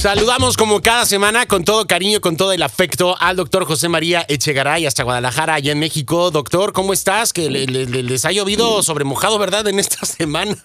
[0.00, 4.24] Saludamos como cada semana con todo cariño, con todo el afecto al doctor José María
[4.28, 6.30] Echegaray hasta Guadalajara, allá en México.
[6.30, 7.34] Doctor, ¿cómo estás?
[7.34, 9.68] Que le- le- le- les ha llovido sobre mojado, ¿verdad?
[9.68, 10.56] En esta semana.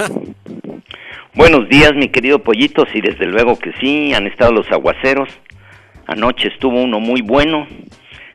[1.33, 5.27] Buenos días, mi querido Pollito, sí, desde luego que sí, han estado los aguaceros.
[6.07, 7.67] Anoche estuvo uno muy bueno.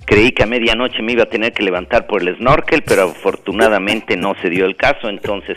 [0.04, 4.16] Creí que a medianoche me iba a tener que levantar por el snorkel, pero afortunadamente
[4.18, 5.56] no se dio el caso, entonces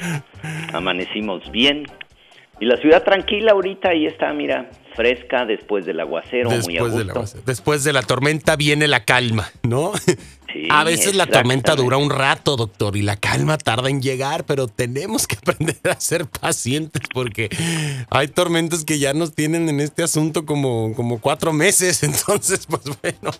[0.71, 1.85] amanecimos bien.
[2.63, 6.93] Y la ciudad tranquila ahorita, ahí está, mira, fresca después del aguacero, muy a Después
[6.95, 7.39] de, la, gusto.
[7.45, 9.91] después de la tormenta viene la calma, ¿no?
[10.53, 14.45] Sí, a veces la tormenta dura un rato, doctor, y la calma tarda en llegar,
[14.45, 17.49] pero tenemos que aprender a ser pacientes porque
[18.11, 22.83] hay tormentas que ya nos tienen en este asunto como, como cuatro meses, entonces, pues
[23.01, 23.31] bueno.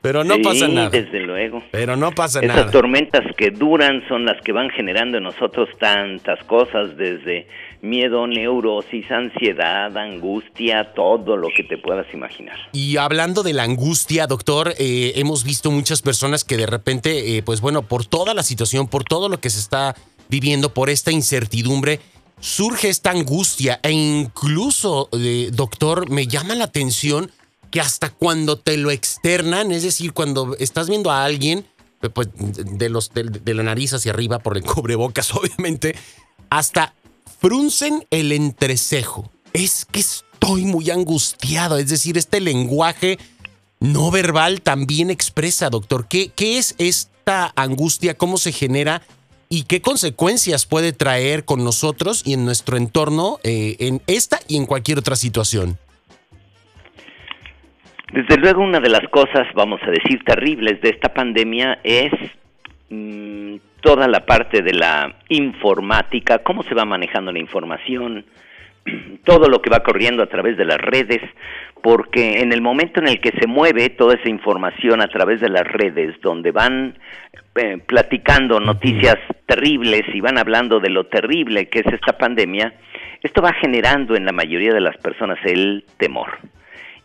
[0.00, 0.88] Pero no Sí, pasa nada.
[0.88, 1.62] desde luego.
[1.72, 2.70] Pero no pasa Esas nada.
[2.70, 7.46] tormentas que duran son las que van generando en nosotros tantas cosas, desde
[7.82, 12.56] miedo, neurosis, ansiedad, angustia, todo lo que te puedas imaginar.
[12.72, 17.42] Y hablando de la angustia, doctor, eh, hemos visto muchas personas que de repente, eh,
[17.42, 19.96] pues bueno, por toda la situación, por todo lo que se está
[20.28, 22.00] viviendo, por esta incertidumbre,
[22.40, 27.30] surge esta angustia e incluso, eh, doctor, me llama la atención
[27.70, 31.64] que hasta cuando te lo externan, es decir, cuando estás viendo a alguien,
[32.02, 35.96] eh, pues de, los, de, de la nariz hacia arriba por el cubrebocas, obviamente,
[36.50, 36.94] hasta
[37.42, 39.28] fruncen el entrecejo.
[39.52, 43.18] Es que estoy muy angustiado, es decir, este lenguaje
[43.80, 46.06] no verbal también expresa, doctor.
[46.08, 48.14] ¿Qué, es esta angustia?
[48.14, 49.02] ¿Cómo se genera?
[49.48, 54.56] ¿Y qué consecuencias puede traer con nosotros y en nuestro entorno eh, en esta y
[54.56, 55.76] en cualquier otra situación?
[58.12, 62.12] Desde luego una de las cosas, vamos a decir, terribles de esta pandemia es
[62.88, 68.24] mm, toda la parte de la informática, cómo se va manejando la información,
[69.24, 71.20] todo lo que va corriendo a través de las redes,
[71.82, 75.48] porque en el momento en el que se mueve toda esa información a través de
[75.48, 76.96] las redes, donde van
[77.56, 82.72] eh, platicando noticias terribles y van hablando de lo terrible que es esta pandemia,
[83.20, 86.38] esto va generando en la mayoría de las personas el temor.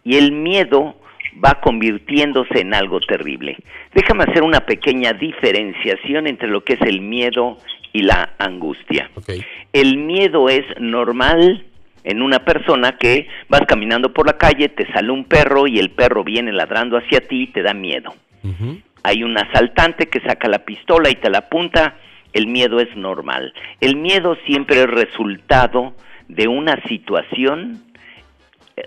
[0.03, 0.95] Y el miedo
[1.43, 3.57] va convirtiéndose en algo terrible.
[3.93, 7.57] Déjame hacer una pequeña diferenciación entre lo que es el miedo
[7.93, 9.09] y la angustia.
[9.15, 9.41] Okay.
[9.73, 11.65] El miedo es normal
[12.03, 15.89] en una persona que vas caminando por la calle, te sale un perro y el
[15.89, 18.13] perro viene ladrando hacia ti y te da miedo.
[18.43, 18.81] Uh -huh.
[19.03, 21.95] Hay un asaltante que saca la pistola y te la apunta,
[22.33, 23.53] el miedo es normal.
[23.81, 25.93] El miedo siempre es resultado
[26.27, 27.83] de una situación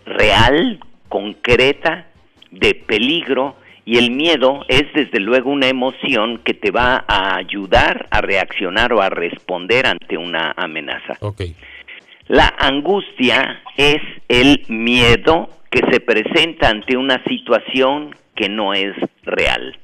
[0.05, 0.79] real,
[1.09, 2.07] concreta,
[2.51, 8.07] de peligro, y el miedo es desde luego una emoción que te va a ayudar
[8.11, 11.17] a reaccionar o a responder ante una amenaza.
[11.21, 11.55] Okay.
[12.29, 19.77] La angustia es el miedo que se presenta ante una situación que no es real.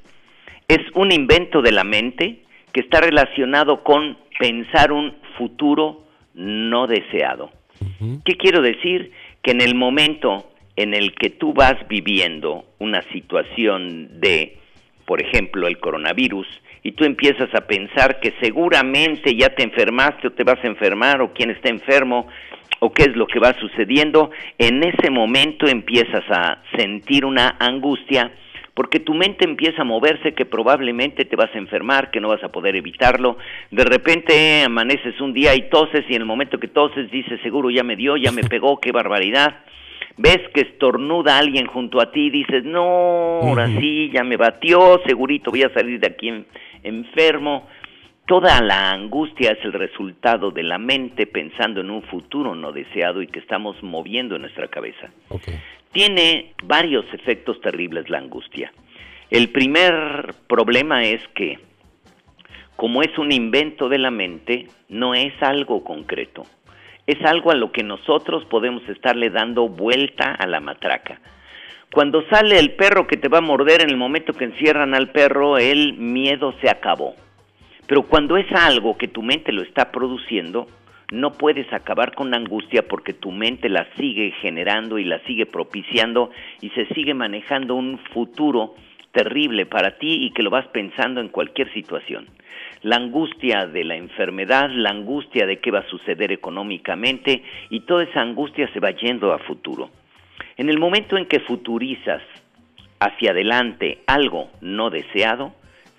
[0.69, 6.05] Es un invento de la mente que está relacionado con pensar un futuro
[6.35, 7.51] no deseado.
[7.81, 8.23] Uh -huh.
[8.25, 9.13] ¿Qué quiero decir?
[9.43, 14.59] Que en el momento en el que tú vas viviendo una situación de,
[15.05, 16.47] por ejemplo, el coronavirus,
[16.83, 21.21] y tú empiezas a pensar que seguramente ya te enfermaste o te vas a enfermar
[21.21, 22.29] o quién está enfermo
[22.79, 28.31] o qué es lo que va sucediendo, en ese momento empiezas a sentir una angustia
[28.77, 32.45] porque tu mente empieza a moverse que probablemente te vas a enfermar, que no vas
[32.45, 33.39] a poder evitarlo.
[33.71, 37.71] De repente amaneces un día y toses y en el momento que toses dices, seguro
[37.71, 39.61] ya me dio, ya me pegó, qué barbaridad.
[40.19, 42.81] Ves que estornuda alguien junto a ti y dices, no,
[43.43, 46.47] ahora sí, ya me batió, segurito voy a salir de aquí en,
[46.83, 47.67] enfermo.
[48.27, 53.23] Toda la angustia es el resultado de la mente pensando en un futuro no deseado
[53.23, 55.11] y que estamos moviendo en nuestra cabeza.
[55.29, 55.55] Okay.
[55.93, 58.73] Tiene varios efectos terribles la angustia.
[59.31, 61.59] El primer problema es que,
[62.77, 66.45] como es un invento de la mente, no es algo concreto.
[67.07, 71.21] Es algo a lo que nosotros podemos estarle dando vuelta a la matraca.
[71.93, 75.11] Cuando sale el perro que te va a morder en el momento que encierran al
[75.13, 77.15] perro, el miedo se acabó.
[77.87, 80.67] Pero cuando es algo que tu mente lo está produciendo,
[81.13, 85.47] no puedes acabar con la angustia porque tu mente la sigue generando y la sigue
[85.47, 86.31] propiciando
[86.61, 88.75] y se sigue manejando un futuro
[89.17, 92.29] terrible para ti y que lo vas pensando en cualquier situación.
[92.83, 98.05] La angustia de la enfermedad, la angustia de qué va a suceder económicamente y toda
[98.05, 99.89] esa angustia se va yendo a futuro.
[100.59, 102.21] En el momento en que futurizas
[103.01, 105.55] hacia adelante algo no deseado,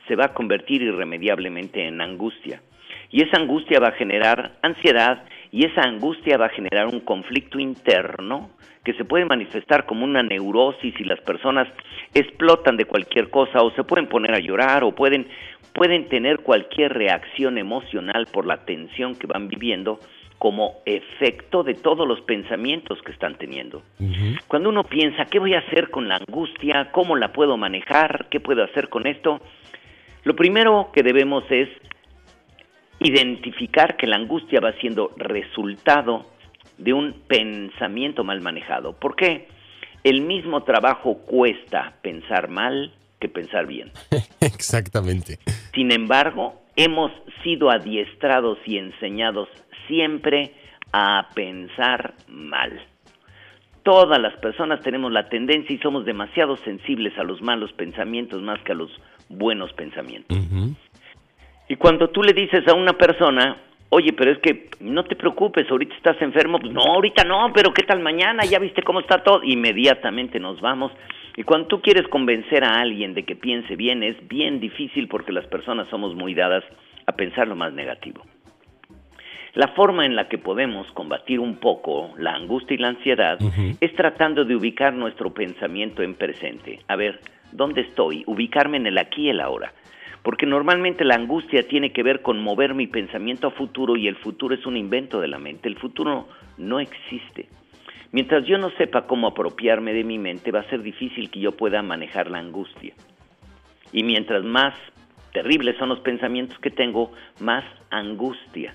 [0.08, 2.62] se va a convertir irremediablemente en angustia.
[3.10, 7.60] Y esa angustia va a generar ansiedad y esa angustia va a generar un conflicto
[7.60, 8.50] interno
[8.84, 11.68] que se puede manifestar como una neurosis y las personas
[12.14, 15.28] explotan de cualquier cosa o se pueden poner a llorar o pueden,
[15.74, 20.00] pueden tener cualquier reacción emocional por la tensión que van viviendo
[20.38, 23.82] como efecto de todos los pensamientos que están teniendo.
[24.48, 26.92] Cuando uno piensa, ¿qué voy a hacer con la angustia?
[26.92, 28.28] ¿Cómo la puedo manejar?
[28.30, 29.42] ¿Qué puedo hacer con esto?
[30.24, 31.70] Lo primero que debemos es
[33.00, 36.26] identificar que la angustia va siendo resultado
[36.78, 38.94] de un pensamiento mal manejado.
[38.94, 39.48] ¿Por qué?
[40.04, 43.92] El mismo trabajo cuesta pensar mal que pensar bien.
[44.42, 45.40] Exactamente.
[45.74, 47.12] Sin embargo, hemos
[47.44, 49.50] sido adiestrados y enseñados
[49.88, 50.54] siempre
[50.94, 52.80] a pensar mal.
[53.84, 58.62] Todas las personas tenemos la tendencia y somos demasiado sensibles a los malos pensamientos más
[58.64, 58.92] que a los
[59.30, 60.38] buenos pensamientos.
[61.69, 63.58] Y cuando tú le dices a una persona,
[63.90, 67.74] oye, pero es que no te preocupes, ahorita estás enfermo, pues no, ahorita no, pero
[67.74, 68.46] ¿qué tal mañana?
[68.46, 70.92] Ya viste cómo está todo, inmediatamente nos vamos.
[71.36, 75.31] Y cuando tú quieres convencer a alguien de que piense bien, es bien difícil porque
[75.31, 76.64] las personas somos muy dadas
[77.06, 78.24] a pensar lo más negativo.
[79.54, 83.40] La forma en la que podemos combatir un poco la angustia y la ansiedad
[83.81, 86.80] es tratando de ubicar nuestro pensamiento en presente.
[86.88, 87.20] A ver,
[87.52, 88.24] ¿dónde estoy?
[88.28, 89.74] Ubicarme en el aquí y el ahora
[90.27, 94.18] porque normalmente la angustia tiene que ver con mover mi pensamiento a futuro y el
[94.18, 96.27] futuro es un invento de la mente, el futuro
[96.57, 97.47] no existe.
[98.12, 101.53] Mientras yo no sepa cómo apropiarme de mi mente, va a ser difícil que yo
[101.53, 102.94] pueda manejar la angustia.
[103.94, 104.74] Y mientras más
[105.31, 108.74] terribles son los pensamientos que tengo, más angustia.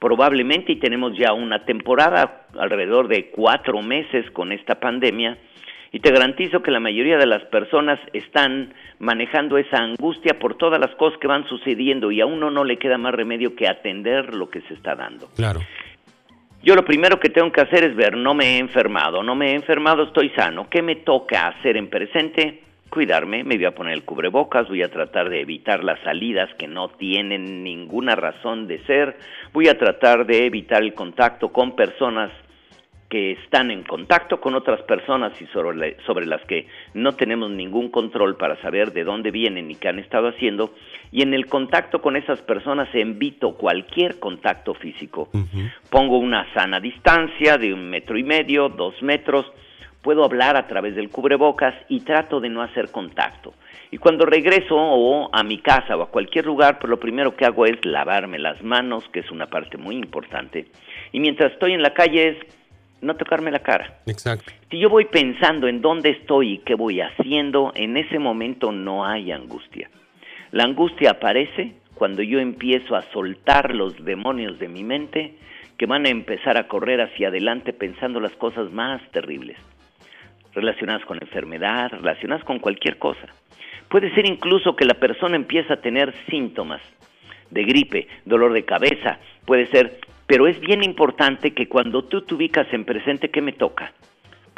[0.00, 5.38] Probablemente, y tenemos ya una temporada, alrededor de cuatro meses con esta pandemia,
[5.92, 10.80] y te garantizo que la mayoría de las personas están manejando esa angustia por todas
[10.80, 14.34] las cosas que van sucediendo y a uno no le queda más remedio que atender
[14.34, 15.28] lo que se está dando.
[15.34, 15.60] Claro.
[16.62, 19.52] Yo lo primero que tengo que hacer es ver, no me he enfermado, no me
[19.52, 20.68] he enfermado, estoy sano.
[20.68, 22.62] ¿Qué me toca hacer en presente?
[22.90, 26.66] Cuidarme, me voy a poner el cubrebocas, voy a tratar de evitar las salidas que
[26.66, 29.16] no tienen ninguna razón de ser,
[29.52, 32.32] voy a tratar de evitar el contacto con personas
[33.08, 37.90] que están en contacto con otras personas y sobre, sobre, las que no tenemos ningún
[37.90, 40.74] control para saber de dónde vienen y qué han estado haciendo,
[41.10, 45.30] y en el contacto con esas personas evito cualquier contacto físico.
[45.90, 49.46] Pongo una sana distancia de un metro y medio, dos metros,
[50.02, 53.54] puedo hablar a través del cubrebocas y trato de no hacer contacto.
[53.90, 57.46] Y cuando regreso o a mi casa o a cualquier lugar, pues lo primero que
[57.46, 60.66] hago es lavarme las manos, que es una parte muy importante.
[61.12, 62.57] Y mientras estoy en la calle es
[63.00, 63.98] no tocarme la cara.
[64.06, 64.52] Exacto.
[64.70, 69.04] Si yo voy pensando en dónde estoy y qué voy haciendo, en ese momento no
[69.04, 69.90] hay angustia.
[70.50, 75.34] La angustia aparece cuando yo empiezo a soltar los demonios de mi mente
[75.76, 79.56] que van a empezar a correr hacia adelante pensando las cosas más terribles,
[80.54, 83.28] relacionadas con enfermedad, relacionadas con cualquier cosa.
[83.88, 86.82] Puede ser incluso que la persona empiece a tener síntomas
[87.50, 89.98] de gripe, dolor de cabeza, puede ser
[90.28, 93.94] pero es bien importante que cuando tú te ubicas en presente, ¿qué me toca?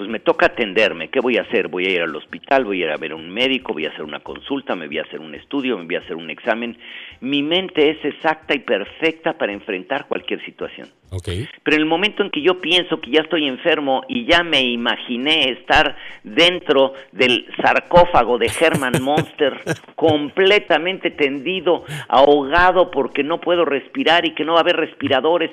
[0.00, 1.10] Pues me toca atenderme.
[1.10, 1.68] ¿Qué voy a hacer?
[1.68, 3.90] Voy a ir al hospital, voy a ir a ver a un médico, voy a
[3.90, 6.78] hacer una consulta, me voy a hacer un estudio, me voy a hacer un examen.
[7.20, 10.88] Mi mente es exacta y perfecta para enfrentar cualquier situación.
[11.10, 11.46] Okay.
[11.62, 14.62] Pero en el momento en que yo pienso que ya estoy enfermo y ya me
[14.62, 19.60] imaginé estar dentro del sarcófago de Herman Monster,
[19.96, 25.50] completamente tendido, ahogado porque no puedo respirar y que no va a haber respiradores,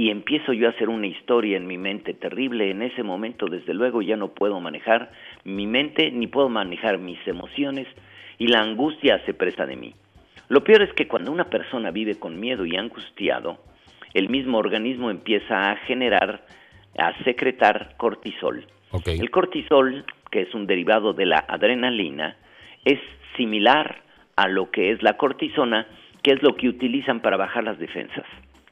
[0.00, 3.74] y empiezo yo a hacer una historia en mi mente terrible, en ese momento desde
[3.74, 5.12] luego ya no puedo manejar
[5.44, 7.86] mi mente ni puedo manejar mis emociones
[8.38, 9.94] y la angustia se presta de mí.
[10.48, 13.58] Lo peor es que cuando una persona vive con miedo y angustiado,
[14.14, 16.46] el mismo organismo empieza a generar,
[16.96, 18.64] a secretar cortisol.
[19.04, 22.38] El cortisol, que es un derivado de la adrenalina,
[22.86, 23.00] es
[23.36, 24.00] similar
[24.36, 25.86] a lo que es la cortisona,
[26.22, 28.24] que es lo que utilizan para bajar las defensas.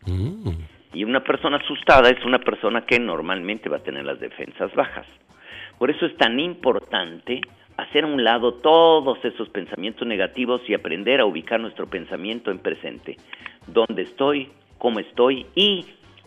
[0.07, 0.68] Mm.
[0.99, 5.07] Y una persona asustada es una persona que normalmente va a tener las defensas bajas.
[5.79, 7.41] Por eso es tan importante
[7.77, 12.59] hacer a un lado todos esos pensamientos negativos y aprender a ubicar nuestro pensamiento en
[12.59, 13.17] presente.
[13.69, 14.51] ¿Dónde estoy?
[14.79, 15.85] cómo estoy y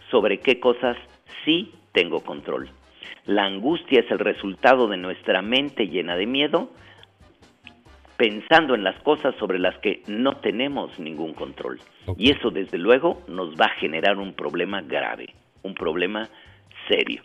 [0.10, 0.98] sobre qué cosas
[1.44, 2.70] sí tengo control.
[3.26, 6.70] La angustia es el resultado de nuestra mente llena de miedo,
[8.22, 11.82] pensando en las cosas sobre las que no tenemos ningún control.
[12.20, 16.30] Y eso desde luego nos va a generar un problema grave, un problema
[16.88, 17.24] serio.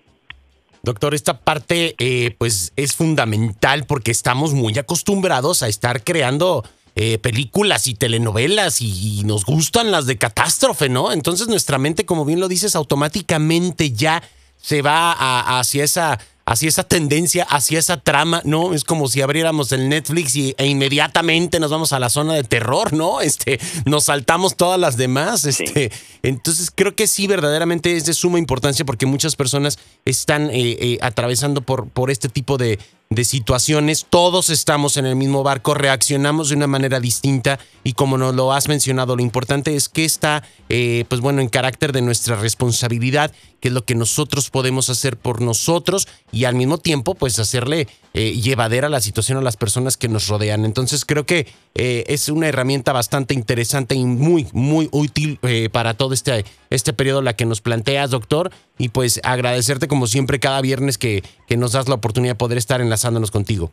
[0.82, 7.18] Doctor, esta parte eh, pues es fundamental porque estamos muy acostumbrados a estar creando eh,
[7.18, 11.12] películas y telenovelas y, nos gustan las de catástrofe, ¿no?
[11.12, 14.22] Entonces nuestra mente, como bien lo dices, automáticamente ya
[14.56, 18.72] se va hacia esa hacia esa tendencia, hacia esa trama, ¿no?
[18.72, 22.44] Es como si abriéramos el Netflix y, e inmediatamente nos vamos a la zona de
[22.44, 23.20] terror, ¿no?
[23.26, 25.44] Este, nos saltamos todas las demás.
[25.44, 25.90] Este,
[26.22, 30.98] Entonces creo que sí, verdaderamente es de suma importancia porque muchas personas están eh, eh,
[31.02, 32.78] atravesando por, por este tipo de,
[33.16, 38.18] de situaciones, todos estamos en el mismo barco, reaccionamos de una manera distinta y como
[38.18, 42.02] nos lo has mencionado, lo importante es que está, eh, pues bueno, en carácter de
[42.02, 47.14] nuestra responsabilidad, que es lo que nosotros podemos hacer por nosotros y al mismo tiempo,
[47.14, 50.64] pues hacerle eh, llevadera la situación a las personas que nos rodean.
[50.64, 55.92] Entonces creo que eh, es una herramienta bastante interesante y muy, muy útil eh, para
[55.92, 58.52] todo este, este periodo la que nos planteas, doctor.
[58.78, 62.56] Y pues agradecerte como siempre cada viernes que, que nos das la oportunidad de poder
[62.56, 63.72] estar enlazándonos contigo.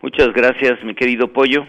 [0.00, 1.66] Muchas gracias, mi querido Pollo.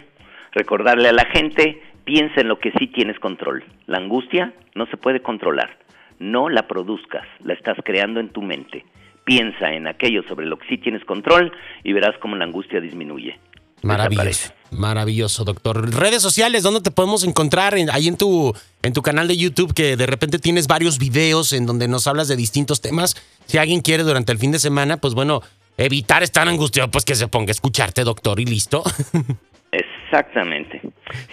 [0.52, 3.64] Recordarle a la gente, piensa en lo que sí tienes control.
[3.88, 5.80] La angustia no se puede controlar.
[6.20, 8.86] No la produzcas, la estás creando en tu mente
[9.30, 11.52] piensa en aquello sobre lo que sí tienes control
[11.84, 13.38] y verás cómo la angustia disminuye.
[13.84, 15.94] Maravilloso, maravilloso, doctor.
[15.94, 17.76] Redes sociales, ¿dónde te podemos encontrar?
[17.92, 21.68] Ahí en tu, en tu canal de YouTube, que de repente tienes varios videos en
[21.68, 23.16] donde nos hablas de distintos temas.
[23.46, 25.42] Si alguien quiere durante el fin de semana, pues bueno,
[25.78, 28.82] evitar estar angustiado, pues que se ponga a escucharte, doctor, y listo.
[29.72, 30.82] Exactamente.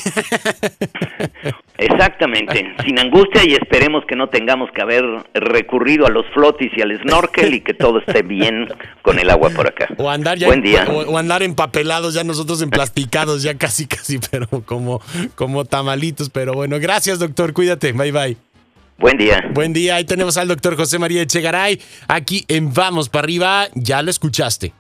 [1.79, 6.83] Exactamente, sin angustia y esperemos que no tengamos que haber recurrido a los flotis y
[6.83, 8.69] al snorkel y que todo esté bien
[9.03, 9.89] con el agua por acá.
[9.97, 10.85] O andar ya Buen día.
[10.91, 15.01] O, andar empapelados ya nosotros emplasticados ya casi casi, pero como
[15.37, 18.37] como tamalitos, pero bueno, gracias doctor, cuídate, bye bye.
[18.99, 19.49] Buen día.
[19.55, 24.03] Buen día, ahí tenemos al doctor José María Echegaray, aquí en Vamos para arriba, ya
[24.03, 24.73] lo escuchaste.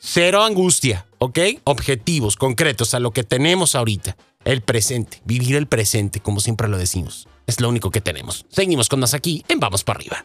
[0.00, 1.38] Cero angustia, ¿ok?
[1.62, 4.16] Objetivos concretos a lo que tenemos ahorita.
[4.46, 7.26] El presente, vivir el presente, como siempre lo decimos.
[7.48, 8.46] Es lo único que tenemos.
[8.48, 10.24] Seguimos con más aquí en Vamos para arriba.